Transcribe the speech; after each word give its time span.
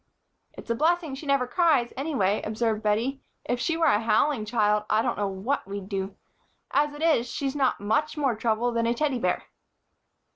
"It's 0.53 0.71
a 0.71 0.73
blessing 0.73 1.13
she 1.13 1.27
never 1.27 1.45
cries, 1.45 1.93
anyway," 1.95 2.41
observed 2.43 2.81
Bettie. 2.81 3.21
"If 3.45 3.59
she 3.59 3.77
were 3.77 3.85
a 3.85 4.01
howling 4.01 4.45
child 4.45 4.83
I 4.89 5.03
don't 5.03 5.15
know 5.15 5.27
what 5.27 5.67
we'd 5.67 5.89
do. 5.89 6.15
As 6.71 6.95
it 6.95 7.03
is, 7.03 7.29
she's 7.31 7.55
not 7.55 7.79
much 7.79 8.17
more 8.17 8.35
trouble 8.35 8.71
than 8.71 8.87
a 8.87 8.95
Teddy 8.95 9.19
bear." 9.19 9.43